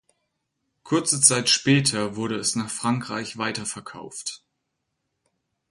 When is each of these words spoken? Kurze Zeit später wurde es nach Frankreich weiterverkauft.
Kurze 0.81 1.21
Zeit 1.21 1.47
später 1.47 2.15
wurde 2.15 2.33
es 2.35 2.55
nach 2.55 2.71
Frankreich 2.71 3.37
weiterverkauft. 3.37 4.43